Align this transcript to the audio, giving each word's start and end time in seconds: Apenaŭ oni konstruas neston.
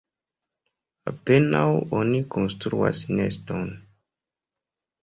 Apenaŭ 1.11 1.61
oni 1.99 2.23
konstruas 2.37 3.07
neston. 3.17 3.73